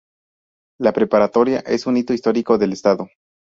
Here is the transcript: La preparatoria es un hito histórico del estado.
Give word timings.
La 0.79 0.93
preparatoria 0.93 1.59
es 1.59 1.85
un 1.85 1.95
hito 1.95 2.11
histórico 2.15 2.57
del 2.57 2.73
estado. 2.73 3.07